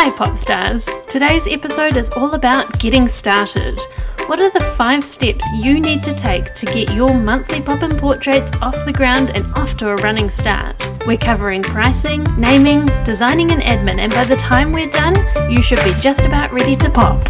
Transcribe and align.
Hi, 0.00 0.10
pop 0.10 0.36
stars. 0.36 0.96
Today's 1.08 1.48
episode 1.48 1.96
is 1.96 2.08
all 2.12 2.34
about 2.34 2.78
getting 2.78 3.08
started. 3.08 3.80
What 4.26 4.38
are 4.38 4.48
the 4.48 4.60
five 4.60 5.02
steps 5.02 5.44
you 5.56 5.80
need 5.80 6.04
to 6.04 6.12
take 6.12 6.54
to 6.54 6.66
get 6.66 6.94
your 6.94 7.12
monthly 7.12 7.60
pop 7.60 7.82
in 7.82 7.96
portraits 7.96 8.52
off 8.62 8.76
the 8.84 8.92
ground 8.92 9.32
and 9.34 9.44
off 9.54 9.76
to 9.78 9.90
a 9.90 9.96
running 9.96 10.28
start? 10.28 10.76
We're 11.04 11.16
covering 11.16 11.64
pricing, 11.64 12.22
naming, 12.38 12.86
designing, 13.02 13.50
and 13.50 13.60
admin, 13.60 13.98
and 13.98 14.12
by 14.12 14.24
the 14.24 14.36
time 14.36 14.70
we're 14.70 14.88
done, 14.88 15.16
you 15.50 15.60
should 15.60 15.82
be 15.82 15.92
just 15.94 16.24
about 16.24 16.52
ready 16.52 16.76
to 16.76 16.88
pop. 16.90 17.20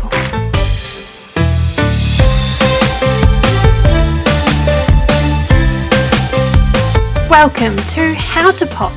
Welcome 7.30 7.76
to 7.94 8.12
How 8.12 8.50
to 8.52 8.66
Pop, 8.66 8.92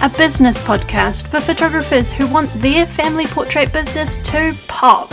a 0.00 0.08
business 0.10 0.60
podcast 0.60 1.26
for 1.26 1.40
photographers 1.40 2.12
who 2.12 2.26
want 2.32 2.52
their 2.54 2.86
family 2.86 3.26
portrait 3.26 3.72
business 3.72 4.18
to 4.18 4.56
pop. 4.68 5.08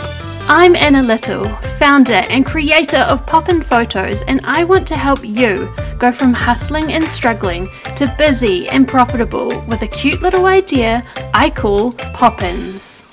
I'm 0.48 0.76
Anna 0.76 1.02
Little, 1.02 1.48
founder 1.78 2.24
and 2.30 2.46
creator 2.46 2.98
of 2.98 3.26
Poppin' 3.26 3.62
Photos, 3.62 4.22
and 4.22 4.40
I 4.44 4.62
want 4.62 4.86
to 4.88 4.96
help 4.96 5.24
you 5.24 5.74
go 5.98 6.12
from 6.12 6.32
hustling 6.32 6.92
and 6.92 7.08
struggling 7.08 7.68
to 7.96 8.14
busy 8.16 8.68
and 8.68 8.86
profitable 8.86 9.48
with 9.66 9.82
a 9.82 9.88
cute 9.88 10.22
little 10.22 10.46
idea 10.46 11.04
I 11.34 11.50
call 11.50 11.92
Poppins. 11.92 13.05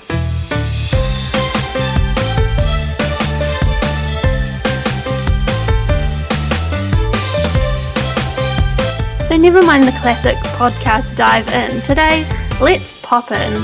Never 9.43 9.61
mind 9.61 9.85
the 9.85 9.91
classic 9.99 10.37
podcast 10.55 11.17
dive 11.17 11.45
in. 11.49 11.81
Today, 11.81 12.25
let's 12.61 12.93
pop 13.01 13.29
in. 13.29 13.61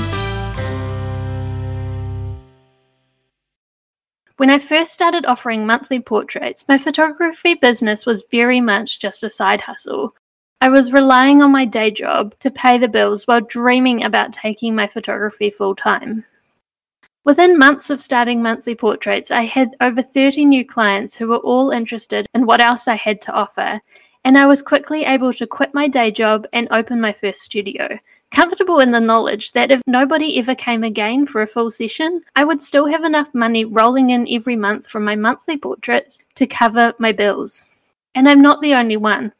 When 4.36 4.50
I 4.50 4.58
first 4.58 4.92
started 4.92 5.24
offering 5.24 5.66
monthly 5.66 5.98
portraits, 5.98 6.66
my 6.68 6.76
photography 6.76 7.54
business 7.54 8.04
was 8.04 8.24
very 8.30 8.60
much 8.60 8.98
just 8.98 9.24
a 9.24 9.30
side 9.30 9.62
hustle. 9.62 10.14
I 10.60 10.68
was 10.68 10.92
relying 10.92 11.40
on 11.40 11.50
my 11.50 11.64
day 11.64 11.90
job 11.90 12.38
to 12.40 12.50
pay 12.50 12.76
the 12.76 12.86
bills 12.86 13.26
while 13.26 13.40
dreaming 13.40 14.04
about 14.04 14.34
taking 14.34 14.74
my 14.74 14.86
photography 14.86 15.48
full 15.48 15.74
time. 15.74 16.26
Within 17.24 17.58
months 17.58 17.88
of 17.88 18.02
starting 18.02 18.42
monthly 18.42 18.74
portraits, 18.74 19.30
I 19.30 19.44
had 19.44 19.74
over 19.80 20.02
30 20.02 20.44
new 20.44 20.62
clients 20.62 21.16
who 21.16 21.28
were 21.28 21.38
all 21.38 21.70
interested 21.70 22.26
in 22.34 22.44
what 22.44 22.60
else 22.60 22.86
I 22.86 22.96
had 22.96 23.22
to 23.22 23.32
offer, 23.32 23.80
and 24.24 24.36
I 24.36 24.46
was 24.46 24.62
quickly 24.62 25.04
able 25.04 25.32
to 25.32 25.46
quit 25.46 25.74
my 25.74 25.88
day 25.88 26.10
job 26.10 26.46
and 26.52 26.68
open 26.70 27.00
my 27.00 27.12
first 27.12 27.40
studio. 27.40 27.98
Comfortable 28.30 28.78
in 28.78 28.92
the 28.92 29.00
knowledge 29.00 29.52
that 29.52 29.70
if 29.70 29.82
nobody 29.86 30.38
ever 30.38 30.54
came 30.54 30.84
again 30.84 31.26
for 31.26 31.42
a 31.42 31.46
full 31.46 31.70
session, 31.70 32.22
I 32.36 32.44
would 32.44 32.62
still 32.62 32.86
have 32.86 33.02
enough 33.02 33.34
money 33.34 33.64
rolling 33.64 34.10
in 34.10 34.28
every 34.30 34.56
month 34.56 34.86
from 34.86 35.04
my 35.04 35.16
monthly 35.16 35.56
portraits 35.56 36.20
to 36.36 36.46
cover 36.46 36.94
my 36.98 37.12
bills. 37.12 37.68
And 38.14 38.28
I'm 38.28 38.42
not 38.42 38.60
the 38.60 38.74
only 38.74 38.96
one. 38.96 39.32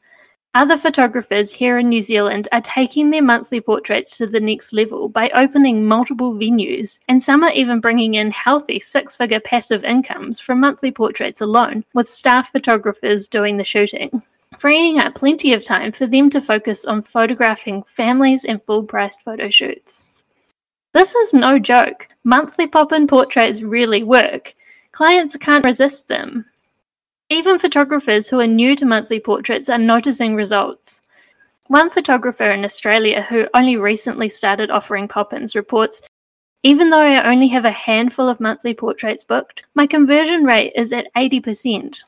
Other 0.53 0.77
photographers 0.77 1.53
here 1.53 1.79
in 1.79 1.89
New 1.89 2.01
Zealand 2.01 2.49
are 2.51 2.61
taking 2.61 3.11
their 3.11 3.23
monthly 3.23 3.61
portraits 3.61 4.19
to 4.19 4.27
the 4.27 4.41
next 4.41 4.73
level 4.73 5.09
by 5.09 5.31
opening 5.37 5.87
multiple 5.87 6.35
venues, 6.35 6.99
and 7.07 7.23
some 7.23 7.45
are 7.45 7.53
even 7.53 7.79
bringing 7.79 8.15
in 8.15 8.33
healthy 8.33 8.81
six 8.81 9.15
figure 9.15 9.39
passive 9.39 9.85
incomes 9.85 10.41
from 10.41 10.59
monthly 10.59 10.91
portraits 10.91 11.41
alone, 11.41 11.85
with 11.95 12.09
staff 12.09 12.51
photographers 12.51 13.29
doing 13.29 13.59
the 13.59 13.65
shooting 13.65 14.23
freeing 14.61 14.99
up 14.99 15.15
plenty 15.15 15.55
of 15.55 15.65
time 15.65 15.91
for 15.91 16.07
them 16.07 16.29
to 16.29 16.39
focus 16.39 16.85
on 16.85 17.01
photographing 17.01 17.83
families 17.85 18.45
and 18.45 18.63
full 18.65 18.83
priced 18.83 19.23
photo 19.23 19.49
shoots. 19.49 20.05
This 20.93 21.15
is 21.15 21.33
no 21.33 21.59
joke. 21.59 22.09
Monthly 22.25 22.67
pop 22.67 22.93
in 22.93 23.07
portraits 23.07 23.63
really 23.63 24.03
work. 24.03 24.53
Clients 24.93 25.35
can't 25.37 25.65
resist 25.65 26.09
them. 26.09 26.45
Even 27.31 27.59
photographers 27.59 28.29
who 28.29 28.39
are 28.41 28.47
new 28.47 28.77
to 28.77 28.85
monthly 28.85 29.19
portraits 29.19 29.71
are 29.71 29.79
noticing 29.79 30.35
results. 30.35 31.01
One 31.69 31.89
photographer 31.89 32.51
in 32.51 32.63
Australia 32.63 33.23
who 33.23 33.49
only 33.55 33.79
recently 33.79 34.29
started 34.29 34.71
offering 34.71 35.09
pop 35.09 35.33
ins 35.33 35.57
reports 35.57 36.03
even 36.63 36.91
though 36.91 37.01
I 37.01 37.27
only 37.27 37.49
have 37.49 37.65
a 37.65 37.71
handful 37.71 38.29
of 38.29 38.39
monthly 38.39 38.75
portraits 38.75 39.25
booked, 39.25 39.65
my 39.75 39.87
conversion 39.87 40.45
rate 40.45 40.75
is 40.77 40.93
at 40.93 41.07
80%. 41.17 42.03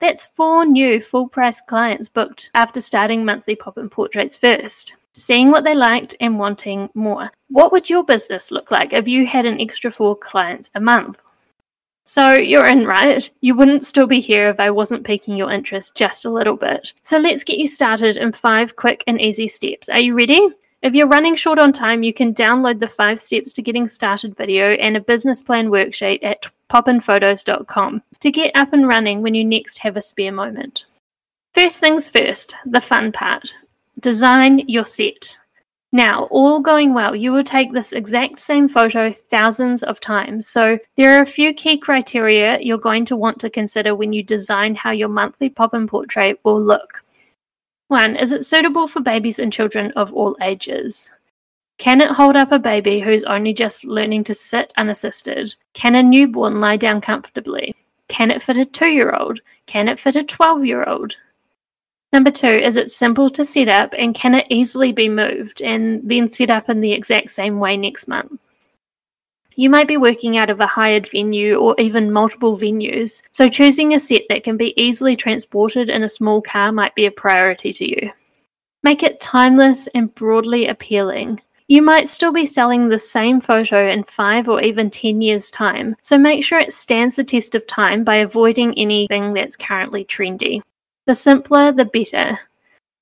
That's 0.00 0.26
four 0.26 0.64
new 0.64 1.00
full 1.00 1.28
price 1.28 1.60
clients 1.60 2.08
booked 2.08 2.50
after 2.54 2.80
starting 2.80 3.24
monthly 3.24 3.56
pop 3.56 3.78
in 3.78 3.88
portraits 3.88 4.36
first. 4.36 4.94
Seeing 5.12 5.50
what 5.50 5.64
they 5.64 5.74
liked 5.74 6.14
and 6.20 6.38
wanting 6.38 6.88
more. 6.94 7.32
What 7.48 7.72
would 7.72 7.90
your 7.90 8.04
business 8.04 8.52
look 8.52 8.70
like 8.70 8.92
if 8.92 9.08
you 9.08 9.26
had 9.26 9.46
an 9.46 9.60
extra 9.60 9.90
four 9.90 10.14
clients 10.14 10.70
a 10.76 10.80
month? 10.80 11.20
So 12.04 12.34
you're 12.34 12.66
in, 12.66 12.86
right? 12.86 13.28
You 13.40 13.54
wouldn't 13.56 13.84
still 13.84 14.06
be 14.06 14.20
here 14.20 14.48
if 14.48 14.60
I 14.60 14.70
wasn't 14.70 15.04
piquing 15.04 15.36
your 15.36 15.50
interest 15.50 15.96
just 15.96 16.24
a 16.24 16.30
little 16.30 16.56
bit. 16.56 16.92
So 17.02 17.18
let's 17.18 17.44
get 17.44 17.58
you 17.58 17.66
started 17.66 18.16
in 18.16 18.32
five 18.32 18.76
quick 18.76 19.04
and 19.06 19.20
easy 19.20 19.48
steps. 19.48 19.88
Are 19.88 20.00
you 20.00 20.14
ready? 20.14 20.48
If 20.80 20.94
you're 20.94 21.08
running 21.08 21.34
short 21.34 21.58
on 21.58 21.72
time, 21.72 22.04
you 22.04 22.14
can 22.14 22.32
download 22.32 22.78
the 22.78 22.86
five 22.86 23.18
steps 23.18 23.52
to 23.54 23.62
getting 23.62 23.88
started 23.88 24.36
video 24.36 24.68
and 24.74 24.96
a 24.96 25.00
business 25.00 25.42
plan 25.42 25.68
worksheet 25.68 26.22
at 26.22 26.46
popinphotos.com 26.68 28.02
to 28.20 28.30
get 28.30 28.52
up 28.54 28.72
and 28.72 28.86
running 28.86 29.22
when 29.22 29.34
you 29.34 29.44
next 29.44 29.78
have 29.78 29.96
a 29.96 30.00
spare 30.00 30.32
moment. 30.32 30.84
First 31.54 31.80
things 31.80 32.08
first, 32.08 32.54
the 32.64 32.80
fun 32.80 33.12
part 33.12 33.54
design 34.00 34.60
your 34.68 34.84
set. 34.84 35.36
Now, 35.90 36.24
all 36.24 36.60
going 36.60 36.92
well, 36.92 37.16
you 37.16 37.32
will 37.32 37.42
take 37.42 37.72
this 37.72 37.92
exact 37.92 38.38
same 38.38 38.68
photo 38.68 39.10
thousands 39.10 39.82
of 39.82 40.00
times. 40.00 40.46
So, 40.46 40.78
there 40.96 41.18
are 41.18 41.22
a 41.22 41.26
few 41.26 41.54
key 41.54 41.78
criteria 41.78 42.60
you're 42.60 42.76
going 42.76 43.06
to 43.06 43.16
want 43.16 43.40
to 43.40 43.50
consider 43.50 43.94
when 43.94 44.12
you 44.12 44.22
design 44.22 44.74
how 44.74 44.90
your 44.90 45.08
monthly 45.08 45.48
pop 45.48 45.72
in 45.72 45.86
portrait 45.86 46.38
will 46.44 46.60
look. 46.60 47.02
One, 47.88 48.16
is 48.16 48.32
it 48.32 48.44
suitable 48.44 48.86
for 48.86 49.00
babies 49.00 49.38
and 49.38 49.50
children 49.50 49.92
of 49.96 50.12
all 50.12 50.36
ages? 50.42 51.10
Can 51.78 52.00
it 52.00 52.10
hold 52.10 52.34
up 52.34 52.50
a 52.50 52.58
baby 52.58 52.98
who's 52.98 53.22
only 53.24 53.54
just 53.54 53.84
learning 53.84 54.24
to 54.24 54.34
sit 54.34 54.72
unassisted? 54.76 55.54
Can 55.74 55.94
a 55.94 56.02
newborn 56.02 56.60
lie 56.60 56.76
down 56.76 57.00
comfortably? 57.00 57.74
Can 58.08 58.32
it 58.32 58.42
fit 58.42 58.58
a 58.58 58.64
two 58.64 58.88
year 58.88 59.14
old? 59.14 59.40
Can 59.66 59.88
it 59.88 60.00
fit 60.00 60.16
a 60.16 60.24
12 60.24 60.64
year 60.64 60.84
old? 60.84 61.14
Number 62.12 62.32
two, 62.32 62.46
is 62.48 62.76
it 62.76 62.90
simple 62.90 63.30
to 63.30 63.44
set 63.44 63.68
up 63.68 63.94
and 63.96 64.14
can 64.14 64.34
it 64.34 64.46
easily 64.50 64.92
be 64.92 65.08
moved 65.08 65.62
and 65.62 66.00
then 66.02 66.26
set 66.26 66.50
up 66.50 66.68
in 66.68 66.80
the 66.80 66.92
exact 66.92 67.30
same 67.30 67.60
way 67.60 67.76
next 67.76 68.08
month? 68.08 68.44
You 69.54 69.70
might 69.70 69.88
be 69.88 69.96
working 69.96 70.36
out 70.36 70.50
of 70.50 70.60
a 70.60 70.66
hired 70.66 71.08
venue 71.08 71.56
or 71.56 71.74
even 71.78 72.12
multiple 72.12 72.56
venues, 72.56 73.22
so 73.30 73.48
choosing 73.48 73.92
a 73.92 74.00
set 74.00 74.22
that 74.30 74.42
can 74.42 74.56
be 74.56 74.72
easily 74.80 75.16
transported 75.16 75.90
in 75.90 76.02
a 76.02 76.08
small 76.08 76.40
car 76.40 76.72
might 76.72 76.94
be 76.94 77.06
a 77.06 77.10
priority 77.10 77.72
to 77.72 77.84
you. 77.84 78.12
Make 78.82 79.02
it 79.02 79.20
timeless 79.20 79.86
and 79.88 80.14
broadly 80.14 80.66
appealing. 80.66 81.40
You 81.70 81.82
might 81.82 82.08
still 82.08 82.32
be 82.32 82.46
selling 82.46 82.88
the 82.88 82.98
same 82.98 83.42
photo 83.42 83.90
in 83.90 84.02
5 84.02 84.48
or 84.48 84.62
even 84.62 84.88
10 84.88 85.20
years' 85.20 85.50
time, 85.50 85.96
so 86.00 86.16
make 86.16 86.42
sure 86.42 86.58
it 86.58 86.72
stands 86.72 87.16
the 87.16 87.24
test 87.24 87.54
of 87.54 87.66
time 87.66 88.04
by 88.04 88.16
avoiding 88.16 88.72
anything 88.78 89.34
that's 89.34 89.54
currently 89.54 90.02
trendy. 90.02 90.62
The 91.04 91.12
simpler, 91.12 91.70
the 91.70 91.84
better. 91.84 92.38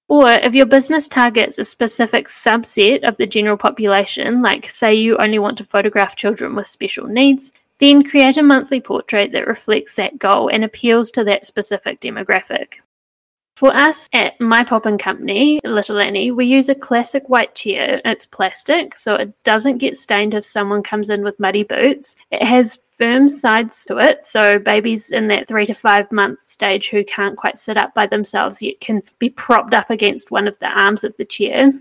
Or 0.08 0.30
if 0.30 0.52
your 0.52 0.66
business 0.66 1.06
targets 1.06 1.58
a 1.58 1.64
specific 1.64 2.26
subset 2.26 3.08
of 3.08 3.16
the 3.18 3.26
general 3.26 3.56
population, 3.56 4.42
like 4.42 4.66
say 4.66 4.94
you 4.94 5.16
only 5.18 5.38
want 5.38 5.58
to 5.58 5.64
photograph 5.64 6.16
children 6.16 6.56
with 6.56 6.66
special 6.66 7.06
needs, 7.06 7.52
then 7.78 8.02
create 8.02 8.36
a 8.36 8.42
monthly 8.42 8.80
portrait 8.80 9.30
that 9.30 9.46
reflects 9.46 9.94
that 9.94 10.18
goal 10.18 10.48
and 10.48 10.64
appeals 10.64 11.12
to 11.12 11.22
that 11.22 11.46
specific 11.46 12.00
demographic. 12.00 12.80
For 13.56 13.74
us 13.74 14.10
at 14.12 14.38
my 14.38 14.64
poppin 14.64 14.98
company, 14.98 15.60
Little 15.64 15.98
Annie, 15.98 16.30
we 16.30 16.44
use 16.44 16.68
a 16.68 16.74
classic 16.74 17.26
white 17.30 17.54
chair. 17.54 18.02
It's 18.04 18.26
plastic, 18.26 18.98
so 18.98 19.14
it 19.14 19.32
doesn't 19.44 19.78
get 19.78 19.96
stained 19.96 20.34
if 20.34 20.44
someone 20.44 20.82
comes 20.82 21.08
in 21.08 21.22
with 21.22 21.40
muddy 21.40 21.62
boots. 21.62 22.16
It 22.30 22.42
has 22.42 22.78
firm 22.90 23.30
sides 23.30 23.86
to 23.86 23.96
it, 23.96 24.26
so 24.26 24.58
babies 24.58 25.10
in 25.10 25.28
that 25.28 25.48
three 25.48 25.64
to 25.66 25.74
five 25.74 26.12
month 26.12 26.42
stage 26.42 26.90
who 26.90 27.02
can't 27.02 27.38
quite 27.38 27.56
sit 27.56 27.78
up 27.78 27.94
by 27.94 28.06
themselves 28.06 28.60
yet 28.60 28.78
can 28.80 29.00
be 29.18 29.30
propped 29.30 29.72
up 29.72 29.88
against 29.88 30.30
one 30.30 30.46
of 30.46 30.58
the 30.58 30.68
arms 30.68 31.02
of 31.02 31.16
the 31.16 31.24
chair. 31.24 31.72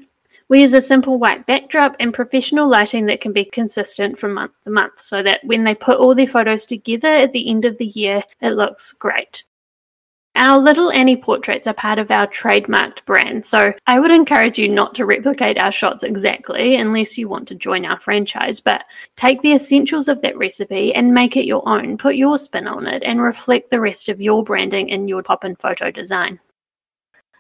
We 0.48 0.62
use 0.62 0.74
a 0.74 0.80
simple 0.80 1.18
white 1.18 1.46
backdrop 1.46 1.98
and 2.00 2.14
professional 2.14 2.70
lighting 2.70 3.08
that 3.08 3.20
can 3.20 3.34
be 3.34 3.44
consistent 3.44 4.18
from 4.18 4.36
month 4.36 4.64
to 4.64 4.70
month 4.70 5.02
so 5.02 5.22
that 5.24 5.44
when 5.44 5.64
they 5.64 5.76
put 5.76 6.00
all 6.00 6.16
their 6.16 6.26
photos 6.26 6.66
together 6.66 7.10
at 7.10 7.34
the 7.34 7.50
end 7.50 7.66
of 7.66 7.80
the 7.80 7.88
year, 7.88 8.24
it 8.40 8.52
looks 8.52 8.94
great. 8.94 9.44
Our 10.38 10.62
little 10.62 10.92
Annie 10.92 11.16
portraits 11.16 11.66
are 11.66 11.74
part 11.74 11.98
of 11.98 12.12
our 12.12 12.28
trademarked 12.28 13.06
brand, 13.06 13.46
so 13.46 13.72
I 13.88 14.02
would 14.02 14.12
encourage 14.12 14.60
you 14.60 14.68
not 14.68 14.94
to 14.96 15.06
replicate 15.06 15.58
our 15.62 15.72
shots 15.72 16.04
exactly 16.04 16.76
unless 16.76 17.18
you 17.18 17.30
want 17.30 17.48
to 17.48 17.56
join 17.56 17.86
our 17.86 17.98
franchise, 18.02 18.60
but 18.60 18.84
take 19.16 19.42
the 19.42 19.54
essentials 19.54 20.10
of 20.10 20.22
that 20.24 20.38
recipe 20.38 20.94
and 20.94 21.14
make 21.14 21.38
it 21.38 21.46
your 21.46 21.66
own. 21.66 21.98
Put 21.98 22.18
your 22.18 22.38
spin 22.38 22.68
on 22.68 22.86
it 22.86 23.02
and 23.04 23.22
reflect 23.22 23.70
the 23.70 23.80
rest 23.80 24.10
of 24.10 24.20
your 24.20 24.44
branding 24.44 24.90
in 24.90 25.08
your 25.08 25.24
pop 25.24 25.46
in 25.46 25.56
photo 25.56 25.90
design. 25.90 26.42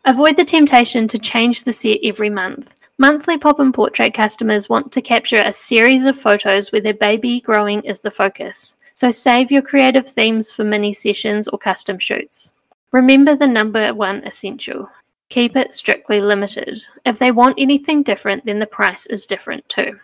Avoid 0.06 0.38
the 0.38 0.46
temptation 0.46 1.10
to 1.10 1.20
change 1.20 1.64
the 1.64 1.74
set 1.74 2.00
every 2.02 2.30
month. 2.30 2.76
Monthly 2.98 3.38
pop 3.38 3.60
in 3.60 3.74
portrait 3.74 4.14
customers 4.14 4.70
want 4.70 4.94
to 4.94 5.02
capture 5.02 5.42
a 5.42 5.52
series 5.52 6.06
of 6.06 6.18
photos 6.18 6.72
where 6.72 6.80
their 6.80 6.94
baby 6.94 7.42
growing 7.42 7.82
is 7.82 8.00
the 8.00 8.12
focus. 8.12 8.78
So 8.94 9.12
save 9.12 9.52
your 9.52 9.64
creative 9.64 10.08
themes 10.08 10.50
for 10.50 10.64
mini 10.64 10.94
sessions 10.94 11.50
or 11.50 11.58
custom 11.58 12.00
shoots. 12.00 12.54
Remember 12.96 13.36
the 13.36 13.46
number 13.46 13.94
one 13.94 14.26
essential. 14.26 14.90
Keep 15.28 15.58
it 15.58 15.74
strictly 15.74 16.22
limited. 16.22 16.82
If 17.06 17.20
they 17.20 17.30
want 17.30 17.56
anything 17.58 18.04
different, 18.04 18.46
then 18.46 18.60
the 18.60 18.66
price 18.66 19.06
is 19.08 19.26
different 19.26 19.68
too. 19.68 20.00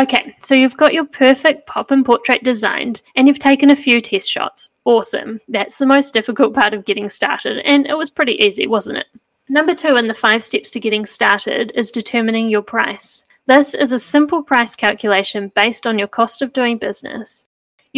Okay, 0.00 0.34
so 0.40 0.54
you've 0.54 0.78
got 0.78 0.94
your 0.94 1.04
perfect 1.04 1.66
pop 1.66 1.92
in 1.92 2.02
portrait 2.04 2.42
designed, 2.42 3.02
and 3.14 3.28
you've 3.28 3.38
taken 3.38 3.70
a 3.70 3.76
few 3.76 4.00
test 4.00 4.30
shots. 4.30 4.70
Awesome. 4.86 5.38
That's 5.48 5.76
the 5.76 5.84
most 5.84 6.14
difficult 6.14 6.54
part 6.54 6.72
of 6.72 6.86
getting 6.86 7.10
started, 7.10 7.58
and 7.58 7.86
it 7.86 7.98
was 7.98 8.08
pretty 8.08 8.42
easy, 8.42 8.66
wasn't 8.66 9.00
it? 9.00 9.08
Number 9.50 9.74
two 9.74 9.96
in 9.96 10.06
the 10.06 10.14
five 10.14 10.42
steps 10.42 10.70
to 10.70 10.80
getting 10.80 11.04
started 11.04 11.72
is 11.74 11.90
determining 11.90 12.48
your 12.48 12.62
price. 12.62 13.26
This 13.44 13.74
is 13.74 13.92
a 13.92 13.98
simple 13.98 14.42
price 14.42 14.74
calculation 14.74 15.52
based 15.54 15.86
on 15.86 15.98
your 15.98 16.08
cost 16.08 16.40
of 16.40 16.54
doing 16.54 16.78
business. 16.78 17.44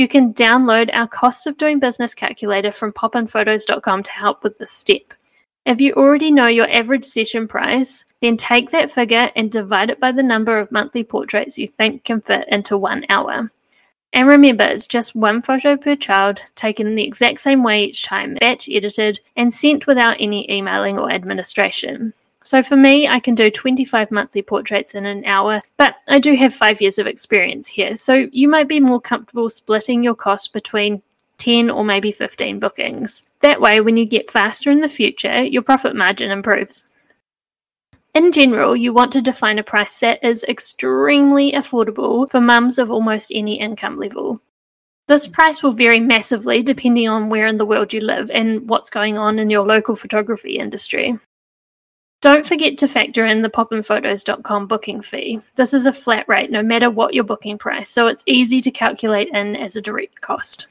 You 0.00 0.08
can 0.08 0.32
download 0.32 0.88
our 0.94 1.06
cost 1.06 1.46
of 1.46 1.58
doing 1.58 1.78
business 1.78 2.14
calculator 2.14 2.72
from 2.72 2.90
popinphotos.com 2.90 4.02
to 4.02 4.10
help 4.10 4.42
with 4.42 4.56
this 4.56 4.72
step. 4.72 5.12
If 5.66 5.78
you 5.82 5.92
already 5.92 6.30
know 6.30 6.46
your 6.46 6.70
average 6.70 7.04
session 7.04 7.46
price, 7.46 8.06
then 8.22 8.38
take 8.38 8.70
that 8.70 8.90
figure 8.90 9.30
and 9.36 9.52
divide 9.52 9.90
it 9.90 10.00
by 10.00 10.12
the 10.12 10.22
number 10.22 10.58
of 10.58 10.72
monthly 10.72 11.04
portraits 11.04 11.58
you 11.58 11.66
think 11.66 12.04
can 12.04 12.22
fit 12.22 12.48
into 12.48 12.78
one 12.78 13.04
hour. 13.10 13.50
And 14.14 14.26
remember, 14.26 14.64
it's 14.64 14.86
just 14.86 15.14
one 15.14 15.42
photo 15.42 15.76
per 15.76 15.96
child, 15.96 16.40
taken 16.54 16.94
the 16.94 17.04
exact 17.04 17.40
same 17.40 17.62
way 17.62 17.84
each 17.84 18.02
time, 18.02 18.32
batch 18.40 18.70
edited, 18.70 19.20
and 19.36 19.52
sent 19.52 19.86
without 19.86 20.16
any 20.18 20.50
emailing 20.50 20.98
or 20.98 21.12
administration. 21.12 22.14
So 22.42 22.62
for 22.62 22.76
me, 22.76 23.06
I 23.06 23.20
can 23.20 23.34
do 23.34 23.50
25 23.50 24.10
monthly 24.10 24.40
portraits 24.40 24.94
in 24.94 25.04
an 25.04 25.24
hour, 25.26 25.60
but 25.76 25.96
I 26.08 26.18
do 26.18 26.34
have 26.36 26.54
five 26.54 26.80
years 26.80 26.98
of 26.98 27.06
experience 27.06 27.68
here, 27.68 27.94
so 27.94 28.28
you 28.32 28.48
might 28.48 28.68
be 28.68 28.80
more 28.80 29.00
comfortable 29.00 29.50
splitting 29.50 30.02
your 30.02 30.14
cost 30.14 30.54
between 30.54 31.02
10 31.36 31.70
or 31.70 31.84
maybe 31.84 32.12
15 32.12 32.58
bookings. 32.58 33.28
That 33.40 33.60
way, 33.60 33.80
when 33.80 33.96
you 33.96 34.06
get 34.06 34.30
faster 34.30 34.70
in 34.70 34.80
the 34.80 34.88
future, 34.88 35.42
your 35.42 35.62
profit 35.62 35.94
margin 35.94 36.30
improves. 36.30 36.86
In 38.14 38.32
general, 38.32 38.76
you 38.76 38.92
want 38.92 39.12
to 39.12 39.22
define 39.22 39.58
a 39.58 39.62
price 39.62 40.00
that 40.00 40.22
is 40.24 40.44
extremely 40.44 41.52
affordable 41.52 42.28
for 42.30 42.40
mums 42.40 42.78
of 42.78 42.90
almost 42.90 43.30
any 43.34 43.60
income 43.60 43.96
level. 43.96 44.40
This 45.06 45.26
price 45.26 45.62
will 45.62 45.72
vary 45.72 46.00
massively 46.00 46.62
depending 46.62 47.08
on 47.08 47.28
where 47.28 47.46
in 47.46 47.56
the 47.56 47.66
world 47.66 47.92
you 47.92 48.00
live 48.00 48.30
and 48.30 48.68
what's 48.68 48.90
going 48.90 49.18
on 49.18 49.38
in 49.38 49.50
your 49.50 49.64
local 49.64 49.94
photography 49.94 50.58
industry. 50.58 51.18
Don't 52.20 52.44
forget 52.44 52.76
to 52.78 52.88
factor 52.88 53.24
in 53.24 53.40
the 53.40 53.48
popinphotos.com 53.48 54.66
booking 54.66 55.00
fee. 55.00 55.40
This 55.54 55.72
is 55.72 55.86
a 55.86 55.92
flat 55.92 56.26
rate 56.28 56.50
no 56.50 56.62
matter 56.62 56.90
what 56.90 57.14
your 57.14 57.24
booking 57.24 57.56
price, 57.56 57.88
so 57.88 58.08
it's 58.08 58.24
easy 58.26 58.60
to 58.60 58.70
calculate 58.70 59.28
in 59.32 59.56
as 59.56 59.74
a 59.74 59.80
direct 59.80 60.20
cost. 60.20 60.66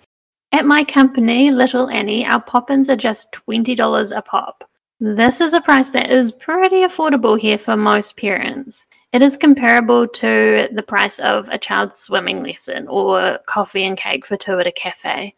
At 0.51 0.65
my 0.65 0.83
company, 0.83 1.49
Little 1.49 1.89
Annie, 1.89 2.23
our 2.23 2.39
pop-ins 2.39 2.87
are 2.89 2.95
just 2.95 3.31
$20 3.31 4.15
a 4.15 4.21
pop. 4.21 4.63
This 4.99 5.41
is 5.41 5.53
a 5.53 5.61
price 5.61 5.89
that 5.91 6.11
is 6.11 6.31
pretty 6.31 6.81
affordable 6.81 7.39
here 7.39 7.57
for 7.57 7.75
most 7.75 8.15
parents. 8.15 8.85
It 9.11 9.23
is 9.23 9.35
comparable 9.35 10.07
to 10.07 10.69
the 10.71 10.83
price 10.83 11.17
of 11.17 11.49
a 11.49 11.57
child's 11.57 11.95
swimming 11.95 12.43
lesson 12.43 12.87
or 12.87 13.39
coffee 13.47 13.85
and 13.85 13.97
cake 13.97 14.23
for 14.23 14.37
two 14.37 14.59
at 14.59 14.67
a 14.67 14.71
cafe. 14.71 15.33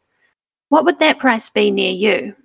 What 0.67 0.83
would 0.83 0.99
that 0.99 1.19
price 1.19 1.49
be 1.49 1.71
near 1.71 1.91
you? 1.91 2.35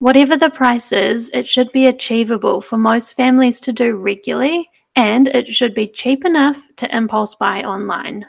Whatever 0.00 0.36
the 0.36 0.50
price 0.50 0.92
is, 0.92 1.28
it 1.34 1.48
should 1.48 1.72
be 1.72 1.86
achievable 1.86 2.60
for 2.60 2.78
most 2.78 3.16
families 3.16 3.58
to 3.60 3.72
do 3.72 3.96
regularly 3.96 4.70
and 4.94 5.26
it 5.26 5.48
should 5.48 5.74
be 5.74 5.88
cheap 5.88 6.24
enough 6.24 6.68
to 6.76 6.96
impulse 6.96 7.34
buy 7.34 7.62
online. 7.62 8.26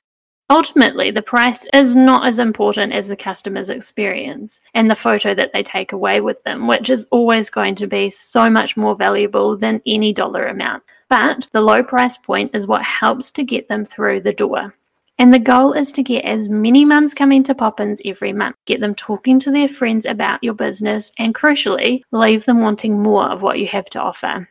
Ultimately, 0.49 1.11
the 1.11 1.21
price 1.21 1.67
is 1.71 1.95
not 1.95 2.25
as 2.25 2.39
important 2.39 2.91
as 2.91 3.07
the 3.07 3.15
customer's 3.15 3.69
experience 3.69 4.61
and 4.73 4.89
the 4.89 4.95
photo 4.95 5.35
that 5.35 5.53
they 5.53 5.61
take 5.61 5.91
away 5.91 6.21
with 6.21 6.41
them, 6.41 6.65
which 6.65 6.89
is 6.89 7.05
always 7.11 7.51
going 7.51 7.75
to 7.75 7.85
be 7.85 8.09
so 8.09 8.49
much 8.49 8.75
more 8.75 8.95
valuable 8.95 9.55
than 9.55 9.79
any 9.85 10.11
dollar 10.11 10.47
amount. 10.47 10.81
But 11.07 11.47
the 11.51 11.61
low 11.61 11.83
price 11.83 12.17
point 12.17 12.55
is 12.55 12.65
what 12.65 12.83
helps 12.83 13.29
to 13.33 13.43
get 13.43 13.67
them 13.67 13.85
through 13.85 14.21
the 14.21 14.33
door. 14.33 14.73
And 15.19 15.33
the 15.33 15.39
goal 15.39 15.73
is 15.73 15.91
to 15.91 16.01
get 16.01 16.23
as 16.23 16.47
many 16.47 16.85
mums 16.85 17.13
coming 17.13 17.43
to 17.43 17.53
Poppins 17.53 18.01
every 18.05 18.31
month, 18.31 18.55
get 18.65 18.79
them 18.79 18.95
talking 18.95 19.37
to 19.39 19.51
their 19.51 19.67
friends 19.67 20.05
about 20.05 20.41
your 20.41 20.53
business, 20.53 21.11
and 21.19 21.35
crucially, 21.35 22.03
leave 22.13 22.45
them 22.45 22.61
wanting 22.61 23.03
more 23.03 23.25
of 23.25 23.41
what 23.41 23.59
you 23.59 23.67
have 23.67 23.85
to 23.87 23.99
offer. 23.99 24.47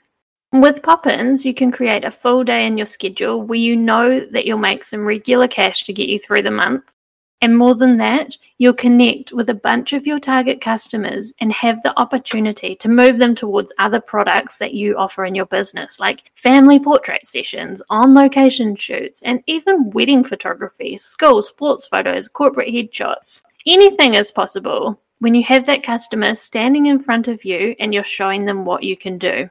With 0.52 0.82
Poppins, 0.82 1.46
you 1.46 1.54
can 1.54 1.72
create 1.72 2.04
a 2.04 2.10
full 2.10 2.44
day 2.44 2.66
in 2.66 2.76
your 2.76 2.86
schedule 2.86 3.40
where 3.40 3.58
you 3.58 3.76
know 3.76 4.20
that 4.20 4.44
you'll 4.44 4.58
make 4.58 4.84
some 4.84 5.08
regular 5.08 5.48
cash 5.48 5.84
to 5.84 5.94
get 5.94 6.10
you 6.10 6.18
through 6.18 6.42
the 6.42 6.50
month. 6.50 6.94
And 7.40 7.56
more 7.56 7.76
than 7.76 7.96
that, 7.96 8.36
you'll 8.58 8.74
connect 8.74 9.32
with 9.32 9.48
a 9.48 9.54
bunch 9.54 9.92
of 9.92 10.06
your 10.06 10.18
target 10.18 10.60
customers 10.60 11.32
and 11.40 11.52
have 11.52 11.80
the 11.82 11.96
opportunity 11.98 12.74
to 12.76 12.88
move 12.88 13.18
them 13.18 13.34
towards 13.36 13.72
other 13.78 14.00
products 14.00 14.58
that 14.58 14.74
you 14.74 14.96
offer 14.96 15.24
in 15.24 15.36
your 15.36 15.46
business, 15.46 16.00
like 16.00 16.32
family 16.34 16.80
portrait 16.80 17.24
sessions, 17.24 17.80
on 17.90 18.12
location 18.12 18.74
shoots, 18.74 19.22
and 19.22 19.40
even 19.46 19.90
wedding 19.90 20.24
photography, 20.24 20.96
school, 20.96 21.40
sports 21.40 21.86
photos, 21.86 22.28
corporate 22.28 22.74
headshots. 22.74 23.40
Anything 23.66 24.14
is 24.14 24.32
possible 24.32 25.00
when 25.20 25.34
you 25.34 25.44
have 25.44 25.64
that 25.66 25.84
customer 25.84 26.34
standing 26.34 26.86
in 26.86 26.98
front 26.98 27.28
of 27.28 27.44
you 27.44 27.76
and 27.78 27.94
you're 27.94 28.02
showing 28.02 28.46
them 28.46 28.64
what 28.64 28.82
you 28.82 28.96
can 28.96 29.16
do. 29.16 29.48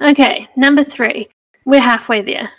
Okay, 0.00 0.48
number 0.56 0.82
three. 0.82 1.28
We're 1.64 1.80
halfway 1.80 2.22
there. 2.22 2.50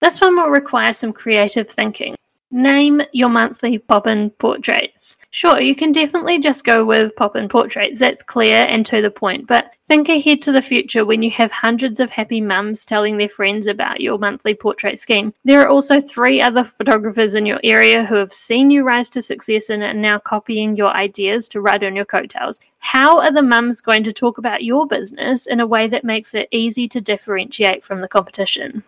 This 0.00 0.20
one 0.20 0.34
will 0.34 0.50
require 0.50 0.92
some 0.92 1.12
creative 1.12 1.70
thinking. 1.70 2.16
Name 2.56 3.02
your 3.12 3.28
monthly 3.28 3.76
Poppin 3.76 4.30
portraits. 4.30 5.18
Sure, 5.28 5.60
you 5.60 5.76
can 5.76 5.92
definitely 5.92 6.38
just 6.38 6.64
go 6.64 6.86
with 6.86 7.14
Poppin 7.14 7.50
portraits, 7.50 7.98
that's 7.98 8.22
clear 8.22 8.64
and 8.66 8.86
to 8.86 9.02
the 9.02 9.10
point, 9.10 9.46
but 9.46 9.74
think 9.84 10.08
ahead 10.08 10.40
to 10.40 10.52
the 10.52 10.62
future 10.62 11.04
when 11.04 11.22
you 11.22 11.30
have 11.32 11.52
hundreds 11.52 12.00
of 12.00 12.10
happy 12.10 12.40
mums 12.40 12.86
telling 12.86 13.18
their 13.18 13.28
friends 13.28 13.66
about 13.66 14.00
your 14.00 14.16
monthly 14.16 14.54
portrait 14.54 14.98
scheme. 14.98 15.34
There 15.44 15.60
are 15.60 15.68
also 15.68 16.00
three 16.00 16.40
other 16.40 16.64
photographers 16.64 17.34
in 17.34 17.44
your 17.44 17.60
area 17.62 18.06
who 18.06 18.14
have 18.14 18.32
seen 18.32 18.70
you 18.70 18.84
rise 18.84 19.10
to 19.10 19.20
success 19.20 19.68
and 19.68 19.82
are 19.82 19.92
now 19.92 20.18
copying 20.18 20.76
your 20.76 20.96
ideas 20.96 21.48
to 21.48 21.60
ride 21.60 21.84
on 21.84 21.94
your 21.94 22.06
coattails. 22.06 22.58
How 22.78 23.20
are 23.20 23.32
the 23.32 23.42
mums 23.42 23.82
going 23.82 24.02
to 24.04 24.14
talk 24.14 24.38
about 24.38 24.64
your 24.64 24.86
business 24.86 25.46
in 25.46 25.60
a 25.60 25.66
way 25.66 25.88
that 25.88 26.04
makes 26.04 26.34
it 26.34 26.48
easy 26.50 26.88
to 26.88 27.02
differentiate 27.02 27.84
from 27.84 28.00
the 28.00 28.08
competition? 28.08 28.82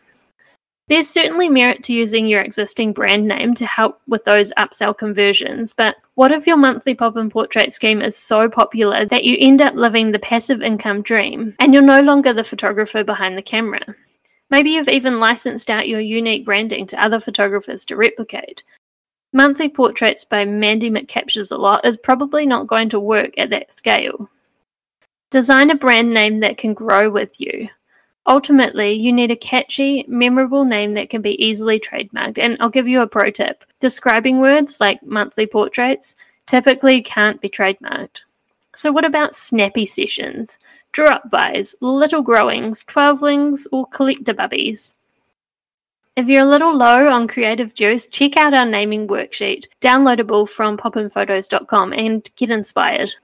There's 0.89 1.09
certainly 1.09 1.51
merit 1.51 1.83
to 1.85 1.93
using 1.93 2.27
your 2.27 2.41
existing 2.41 2.95
brand 2.95 3.29
name 3.29 3.53
to 3.55 3.67
help 3.67 4.01
with 4.07 4.25
those 4.25 4.55
upsell 4.57 4.97
conversions, 4.97 5.75
but 5.75 5.97
what 6.15 6.33
if 6.33 6.47
your 6.47 6.57
monthly 6.57 6.95
pop 6.95 7.19
in 7.19 7.29
portrait 7.29 7.71
scheme 7.73 8.01
is 8.01 8.17
so 8.17 8.49
popular 8.49 9.05
that 9.05 9.25
you 9.25 9.37
end 9.39 9.61
up 9.61 9.75
living 9.75 10.13
the 10.13 10.19
passive 10.19 10.63
income 10.63 11.03
dream 11.03 11.55
and 11.61 11.75
you're 11.75 11.83
no 11.83 12.01
longer 12.01 12.33
the 12.33 12.43
photographer 12.43 13.05
behind 13.05 13.37
the 13.37 13.43
camera? 13.43 13.83
Maybe 14.49 14.71
you've 14.71 14.89
even 14.89 15.21
licensed 15.21 15.69
out 15.69 15.89
your 15.89 16.01
unique 16.01 16.47
branding 16.47 16.87
to 16.87 17.05
other 17.05 17.21
photographers 17.21 17.85
to 17.85 17.97
replicate. 17.97 18.65
Monthly 19.35 19.69
Portraits 19.69 20.25
by 20.25 20.47
Mandy 20.47 20.91
McCaptures 20.91 21.53
a 21.53 21.57
Lot 21.57 21.85
is 21.85 21.99
probably 21.99 22.47
not 22.47 22.67
going 22.67 22.89
to 22.89 22.99
work 22.99 23.35
at 23.37 23.51
that 23.51 23.75
scale. 23.75 24.31
Design 25.31 25.71
a 25.71 25.75
brand 25.75 26.15
name 26.15 26.39
that 26.39 26.57
can 26.57 26.73
grow 26.73 27.11
with 27.11 27.39
you. 27.43 27.69
Ultimately, 28.29 28.93
you 28.93 29.11
need 29.11 29.31
a 29.31 29.37
catchy, 29.37 30.05
memorable 30.07 30.67
name 30.67 30.93
that 30.95 31.09
can 31.09 31.23
be 31.23 31.43
easily 31.43 31.81
trademarked. 31.81 32.39
And 32.39 32.59
I'll 32.61 32.69
give 32.69 32.87
you 32.87 33.01
a 33.01 33.07
pro 33.07 33.31
tip 33.31 33.65
describing 33.81 34.39
words 34.39 34.81
like 34.81 35.03
monthly 35.03 35.47
portraits 35.47 36.15
typically 36.47 37.01
can't 37.01 37.41
be 37.41 37.49
trademarked. 37.49 38.25
So, 38.77 38.93
what 38.93 39.07
about 39.07 39.35
snappy 39.35 39.87
sessions, 39.87 40.59
drop 40.93 41.31
bys, 41.31 41.75
little 41.81 42.23
growings, 42.23 42.85
twelvelings, 42.85 43.67
or 43.73 43.87
collector 43.87 44.35
bubbies? 44.35 44.95
If 46.15 46.29
you're 46.29 46.43
a 46.43 46.47
little 46.47 46.77
low 46.77 47.09
on 47.09 47.29
creative 47.29 47.73
juice, 47.73 48.07
check 48.07 48.37
out 48.37 48.53
our 48.53 48.67
naming 48.67 49.09
worksheet, 49.09 49.69
downloadable 49.81 50.47
from 50.49 50.77
popinphotos.com, 50.77 51.93
and 51.95 52.29
get 52.37 52.51
inspired. 52.51 53.15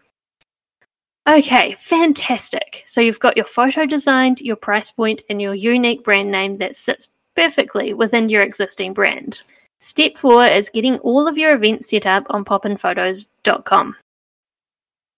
Okay, 1.28 1.72
fantastic. 1.78 2.82
So 2.86 3.00
you've 3.00 3.20
got 3.20 3.36
your 3.36 3.46
photo 3.46 3.86
designed, 3.86 4.40
your 4.40 4.56
price 4.56 4.90
point, 4.90 5.22
and 5.30 5.40
your 5.40 5.54
unique 5.54 6.04
brand 6.04 6.30
name 6.30 6.56
that 6.56 6.76
sits 6.76 7.08
perfectly 7.34 7.94
within 7.94 8.28
your 8.28 8.42
existing 8.42 8.92
brand. 8.92 9.40
Step 9.80 10.16
four 10.16 10.44
is 10.44 10.68
getting 10.68 10.98
all 10.98 11.26
of 11.26 11.38
your 11.38 11.54
events 11.54 11.88
set 11.88 12.06
up 12.06 12.26
on 12.28 12.44
popinphotos.com. 12.44 13.96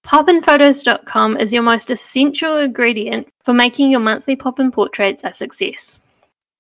Popinphotos.com 0.05 1.37
is 1.39 1.53
your 1.53 1.63
most 1.65 1.91
essential 1.91 2.57
ingredient 2.57 3.29
for 3.45 3.53
making 3.53 3.91
your 3.91 4.01
monthly 4.01 4.37
pop 4.37 4.61
in 4.61 4.71
portraits 4.71 5.25
a 5.25 5.33
success. 5.33 5.99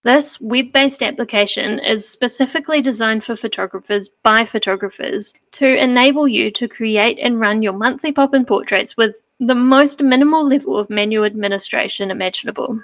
This 0.02 0.40
web 0.40 0.72
based 0.72 1.02
application 1.02 1.78
is 1.80 2.08
specifically 2.08 2.80
designed 2.80 3.24
for 3.24 3.34
photographers 3.34 4.08
by 4.22 4.44
photographers 4.44 5.32
to 5.52 5.82
enable 5.82 6.26
you 6.28 6.50
to 6.52 6.68
create 6.68 7.18
and 7.20 7.40
run 7.40 7.62
your 7.62 7.72
monthly 7.72 8.12
pop 8.12 8.34
in 8.34 8.44
portraits 8.44 8.96
with 8.96 9.22
the 9.40 9.54
most 9.54 10.02
minimal 10.02 10.46
level 10.46 10.78
of 10.78 10.90
manual 10.90 11.24
administration 11.24 12.10
imaginable. 12.10 12.80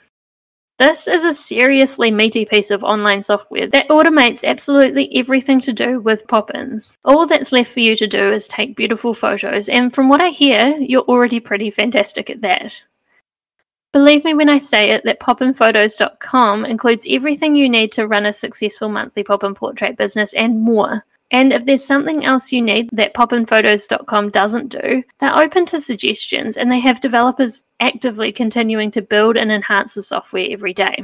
This 0.78 1.06
is 1.06 1.24
a 1.24 1.32
seriously 1.32 2.10
meaty 2.10 2.44
piece 2.44 2.70
of 2.70 2.82
online 2.82 3.22
software 3.22 3.68
that 3.68 3.88
automates 3.88 4.42
absolutely 4.42 5.14
everything 5.16 5.60
to 5.60 5.72
do 5.72 6.00
with 6.00 6.26
pop 6.26 6.54
ins. 6.54 6.96
All 7.04 7.26
that's 7.26 7.52
left 7.52 7.70
for 7.70 7.80
you 7.80 7.94
to 7.96 8.06
do 8.06 8.30
is 8.30 8.48
take 8.48 8.74
beautiful 8.74 9.14
photos, 9.14 9.68
and 9.68 9.94
from 9.94 10.08
what 10.08 10.22
I 10.22 10.30
hear, 10.30 10.76
you're 10.80 11.02
already 11.02 11.40
pretty 11.40 11.70
fantastic 11.70 12.30
at 12.30 12.40
that. 12.40 12.82
Believe 13.92 14.24
me 14.24 14.32
when 14.32 14.48
I 14.48 14.58
say 14.58 14.90
it 14.90 15.04
that 15.04 15.20
popinphotos.com 15.20 16.64
includes 16.64 17.06
everything 17.08 17.54
you 17.54 17.68
need 17.68 17.92
to 17.92 18.08
run 18.08 18.24
a 18.24 18.32
successful 18.32 18.88
monthly 18.88 19.22
pop 19.22 19.44
in 19.44 19.54
portrait 19.54 19.96
business 19.98 20.32
and 20.32 20.62
more. 20.62 21.04
And 21.32 21.50
if 21.52 21.64
there's 21.64 21.84
something 21.84 22.24
else 22.24 22.52
you 22.52 22.60
need 22.60 22.90
that 22.92 23.14
popinphotos.com 23.14 24.30
doesn't 24.30 24.68
do, 24.68 25.02
they're 25.18 25.38
open 25.38 25.64
to 25.66 25.80
suggestions 25.80 26.58
and 26.58 26.70
they 26.70 26.78
have 26.80 27.00
developers 27.00 27.64
actively 27.80 28.32
continuing 28.32 28.90
to 28.92 29.00
build 29.00 29.38
and 29.38 29.50
enhance 29.50 29.94
the 29.94 30.02
software 30.02 30.46
every 30.50 30.74
day. 30.74 31.02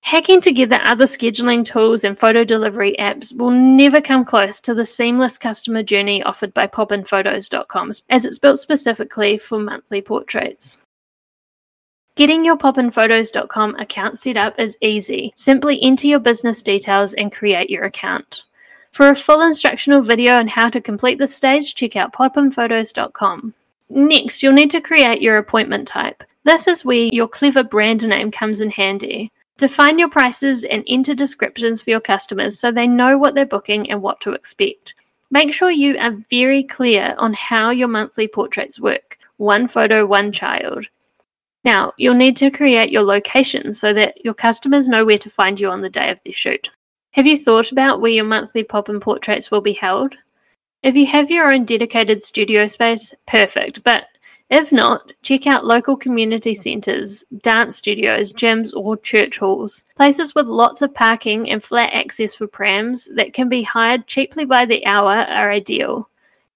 Hacking 0.00 0.40
together 0.40 0.78
other 0.82 1.04
scheduling 1.04 1.64
tools 1.64 2.04
and 2.04 2.18
photo 2.18 2.42
delivery 2.44 2.96
apps 2.98 3.36
will 3.36 3.50
never 3.50 4.00
come 4.00 4.24
close 4.24 4.60
to 4.62 4.74
the 4.74 4.84
seamless 4.84 5.38
customer 5.38 5.82
journey 5.82 6.22
offered 6.22 6.52
by 6.52 6.66
popinphotos.com 6.66 7.90
as 8.10 8.24
it's 8.24 8.38
built 8.38 8.58
specifically 8.58 9.36
for 9.36 9.58
monthly 9.58 10.02
portraits. 10.02 10.80
Getting 12.16 12.44
your 12.44 12.56
popinphotos.com 12.56 13.76
account 13.76 14.18
set 14.18 14.36
up 14.36 14.58
is 14.58 14.78
easy. 14.80 15.32
Simply 15.36 15.82
enter 15.82 16.06
your 16.06 16.20
business 16.20 16.62
details 16.62 17.12
and 17.14 17.32
create 17.32 17.70
your 17.70 17.84
account. 17.84 18.44
For 18.94 19.08
a 19.08 19.16
full 19.16 19.40
instructional 19.40 20.02
video 20.02 20.36
on 20.36 20.46
how 20.46 20.70
to 20.70 20.80
complete 20.80 21.18
this 21.18 21.34
stage, 21.34 21.74
check 21.74 21.96
out 21.96 22.12
popinphotos.com. 22.12 23.52
Next, 23.90 24.40
you'll 24.40 24.52
need 24.52 24.70
to 24.70 24.80
create 24.80 25.20
your 25.20 25.36
appointment 25.36 25.88
type. 25.88 26.22
This 26.44 26.68
is 26.68 26.84
where 26.84 27.08
your 27.12 27.26
clever 27.26 27.64
brand 27.64 28.06
name 28.06 28.30
comes 28.30 28.60
in 28.60 28.70
handy. 28.70 29.32
Define 29.56 29.98
your 29.98 30.08
prices 30.08 30.62
and 30.62 30.84
enter 30.86 31.12
descriptions 31.12 31.82
for 31.82 31.90
your 31.90 32.00
customers 32.00 32.60
so 32.60 32.70
they 32.70 32.86
know 32.86 33.18
what 33.18 33.34
they're 33.34 33.44
booking 33.44 33.90
and 33.90 34.00
what 34.00 34.20
to 34.20 34.32
expect. 34.32 34.94
Make 35.28 35.52
sure 35.52 35.72
you 35.72 35.98
are 35.98 36.16
very 36.30 36.62
clear 36.62 37.16
on 37.18 37.32
how 37.32 37.70
your 37.70 37.88
monthly 37.88 38.28
portraits 38.28 38.78
work 38.78 39.18
one 39.38 39.66
photo, 39.66 40.06
one 40.06 40.30
child. 40.30 40.86
Now, 41.64 41.94
you'll 41.96 42.14
need 42.14 42.36
to 42.36 42.48
create 42.52 42.92
your 42.92 43.02
location 43.02 43.72
so 43.72 43.92
that 43.92 44.24
your 44.24 44.34
customers 44.34 44.86
know 44.86 45.04
where 45.04 45.18
to 45.18 45.28
find 45.28 45.58
you 45.58 45.68
on 45.68 45.80
the 45.80 45.90
day 45.90 46.12
of 46.12 46.22
their 46.22 46.32
shoot. 46.32 46.70
Have 47.14 47.28
you 47.28 47.38
thought 47.38 47.70
about 47.70 48.00
where 48.00 48.10
your 48.10 48.24
monthly 48.24 48.64
pop 48.64 48.88
in 48.88 48.98
portraits 48.98 49.48
will 49.48 49.60
be 49.60 49.74
held? 49.74 50.16
If 50.82 50.96
you 50.96 51.06
have 51.06 51.30
your 51.30 51.54
own 51.54 51.64
dedicated 51.64 52.24
studio 52.24 52.66
space, 52.66 53.14
perfect, 53.24 53.84
but 53.84 54.06
if 54.50 54.72
not, 54.72 55.12
check 55.22 55.46
out 55.46 55.64
local 55.64 55.96
community 55.96 56.54
centres, 56.54 57.24
dance 57.40 57.76
studios, 57.76 58.32
gyms, 58.32 58.72
or 58.74 58.96
church 58.96 59.38
halls. 59.38 59.84
Places 59.94 60.34
with 60.34 60.48
lots 60.48 60.82
of 60.82 60.92
parking 60.92 61.48
and 61.48 61.62
flat 61.62 61.94
access 61.94 62.34
for 62.34 62.48
prams 62.48 63.08
that 63.14 63.32
can 63.32 63.48
be 63.48 63.62
hired 63.62 64.08
cheaply 64.08 64.44
by 64.44 64.66
the 64.66 64.84
hour 64.84 65.12
are 65.12 65.52
ideal. 65.52 66.08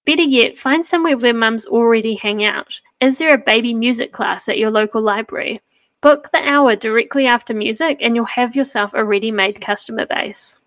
Better 0.07 0.23
yet, 0.23 0.59
find 0.59 0.85
somewhere 0.85 1.17
where 1.17 1.33
mums 1.33 1.67
already 1.67 2.17
hang 2.17 2.43
out. 2.43 2.81
Is 3.01 3.19
there 3.19 3.33
a 3.33 3.39
baby 3.39 3.75
music 3.75 4.11
class 4.11 4.49
at 4.49 4.59
your 4.59 4.73
local 4.73 5.03
library? 5.03 5.61
Book 6.01 6.31
the 6.31 6.49
hour 6.49 6.77
directly 6.77 7.27
after 7.27 7.53
music 7.53 7.99
and 8.01 8.15
you'll 8.15 8.25
have 8.25 8.55
yourself 8.55 8.95
a 8.95 9.05
ready 9.05 9.33
made 9.33 9.61
customer 9.61 10.07
base. 10.07 10.61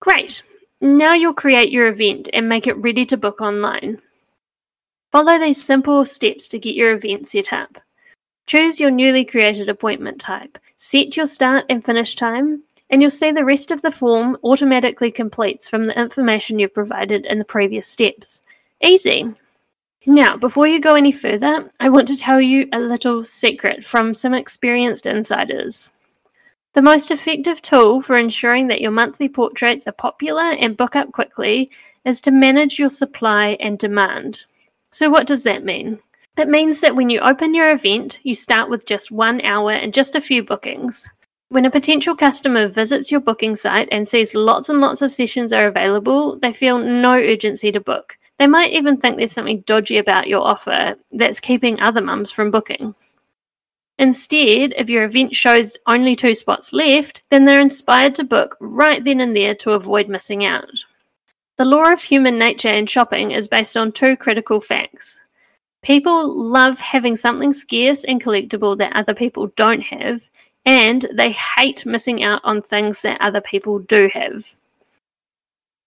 Great! 0.00 0.42
Now 0.80 1.14
you'll 1.14 1.34
create 1.34 1.70
your 1.70 1.86
event 1.86 2.28
and 2.32 2.48
make 2.48 2.66
it 2.66 2.76
ready 2.76 3.04
to 3.06 3.16
book 3.16 3.40
online. 3.40 4.00
Follow 5.12 5.38
these 5.38 5.62
simple 5.62 6.04
steps 6.04 6.48
to 6.48 6.58
get 6.58 6.74
your 6.74 6.92
event 6.92 7.28
set 7.28 7.52
up. 7.52 7.78
Choose 8.46 8.80
your 8.80 8.90
newly 8.90 9.24
created 9.24 9.68
appointment 9.68 10.20
type, 10.20 10.58
set 10.76 11.16
your 11.16 11.26
start 11.26 11.64
and 11.68 11.84
finish 11.84 12.16
time, 12.16 12.62
and 12.90 13.00
you'll 13.00 13.10
see 13.10 13.30
the 13.30 13.44
rest 13.44 13.70
of 13.70 13.82
the 13.82 13.90
form 13.90 14.36
automatically 14.42 15.12
completes 15.12 15.68
from 15.68 15.84
the 15.84 15.98
information 16.00 16.58
you've 16.58 16.74
provided 16.74 17.26
in 17.26 17.38
the 17.38 17.44
previous 17.44 17.86
steps. 17.86 18.42
Easy. 18.82 19.30
Now, 20.08 20.38
before 20.38 20.66
you 20.66 20.80
go 20.80 20.94
any 20.94 21.12
further, 21.12 21.68
I 21.78 21.90
want 21.90 22.08
to 22.08 22.16
tell 22.16 22.40
you 22.40 22.66
a 22.72 22.80
little 22.80 23.24
secret 23.24 23.84
from 23.84 24.14
some 24.14 24.32
experienced 24.32 25.04
insiders. 25.04 25.90
The 26.72 26.80
most 26.80 27.10
effective 27.10 27.60
tool 27.60 28.00
for 28.00 28.16
ensuring 28.16 28.68
that 28.68 28.80
your 28.80 28.90
monthly 28.90 29.28
portraits 29.28 29.86
are 29.86 29.92
popular 29.92 30.44
and 30.44 30.78
book 30.78 30.96
up 30.96 31.12
quickly 31.12 31.70
is 32.06 32.22
to 32.22 32.30
manage 32.30 32.78
your 32.78 32.88
supply 32.88 33.58
and 33.60 33.78
demand. 33.78 34.46
So, 34.90 35.10
what 35.10 35.26
does 35.26 35.42
that 35.42 35.62
mean? 35.62 35.98
It 36.38 36.48
means 36.48 36.80
that 36.80 36.96
when 36.96 37.10
you 37.10 37.20
open 37.20 37.52
your 37.52 37.70
event, 37.70 38.20
you 38.22 38.34
start 38.34 38.70
with 38.70 38.86
just 38.86 39.10
one 39.10 39.42
hour 39.42 39.72
and 39.72 39.92
just 39.92 40.16
a 40.16 40.22
few 40.22 40.42
bookings. 40.42 41.06
When 41.50 41.66
a 41.66 41.70
potential 41.70 42.14
customer 42.14 42.68
visits 42.68 43.10
your 43.10 43.20
booking 43.20 43.56
site 43.56 43.88
and 43.90 44.06
sees 44.06 44.34
lots 44.34 44.68
and 44.68 44.80
lots 44.80 45.02
of 45.02 45.12
sessions 45.12 45.52
are 45.52 45.66
available, 45.66 46.38
they 46.38 46.52
feel 46.52 46.78
no 46.78 47.12
urgency 47.12 47.72
to 47.72 47.80
book. 47.80 48.17
They 48.38 48.46
might 48.46 48.72
even 48.72 48.96
think 48.96 49.16
there's 49.16 49.32
something 49.32 49.62
dodgy 49.66 49.98
about 49.98 50.28
your 50.28 50.42
offer 50.42 50.96
that's 51.10 51.40
keeping 51.40 51.80
other 51.80 52.00
mums 52.00 52.30
from 52.30 52.50
booking. 52.50 52.94
Instead, 53.98 54.74
if 54.76 54.88
your 54.88 55.02
event 55.02 55.34
shows 55.34 55.76
only 55.86 56.14
two 56.14 56.32
spots 56.32 56.72
left, 56.72 57.22
then 57.30 57.44
they're 57.44 57.60
inspired 57.60 58.14
to 58.14 58.24
book 58.24 58.56
right 58.60 59.02
then 59.02 59.20
and 59.20 59.34
there 59.34 59.54
to 59.56 59.72
avoid 59.72 60.08
missing 60.08 60.44
out. 60.44 60.84
The 61.56 61.64
law 61.64 61.92
of 61.92 62.00
human 62.00 62.38
nature 62.38 62.68
in 62.68 62.86
shopping 62.86 63.32
is 63.32 63.48
based 63.48 63.76
on 63.76 63.90
two 63.90 64.16
critical 64.16 64.60
facts. 64.60 65.20
People 65.82 66.32
love 66.40 66.78
having 66.78 67.16
something 67.16 67.52
scarce 67.52 68.04
and 68.04 68.22
collectible 68.22 68.78
that 68.78 68.94
other 68.94 69.14
people 69.14 69.48
don't 69.56 69.80
have, 69.80 70.28
and 70.64 71.04
they 71.12 71.32
hate 71.32 71.84
missing 71.84 72.22
out 72.22 72.40
on 72.44 72.62
things 72.62 73.02
that 73.02 73.20
other 73.20 73.40
people 73.40 73.80
do 73.80 74.08
have. 74.14 74.56